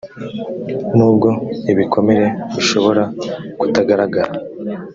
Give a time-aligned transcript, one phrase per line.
[0.95, 1.29] nubwo
[1.71, 3.03] ibikomere bishobora
[3.59, 4.31] kutagaragara